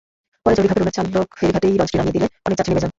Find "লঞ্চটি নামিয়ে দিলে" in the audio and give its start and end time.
1.79-2.27